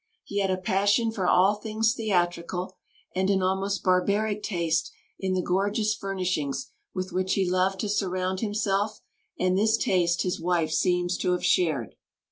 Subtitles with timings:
[0.23, 2.75] He had a passion for all things theatrical,
[3.13, 8.39] and an almost barbaric taste in the gorgeous furnishings with which he loved to surround
[8.39, 8.99] himself;
[9.39, 11.93] and this taste his wife seems to have shared.